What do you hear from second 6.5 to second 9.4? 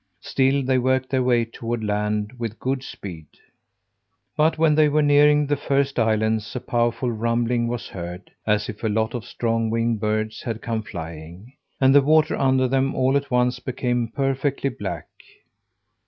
a powerful rumbling was heard, as if a lot of